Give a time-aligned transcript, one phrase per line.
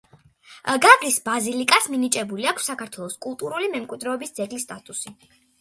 [0.85, 5.19] გაგრის ბაზილიკას მინიჭებული აქვს საქართველოს კულტურული მემკვიდრეობის ძეგლის სტატუსი.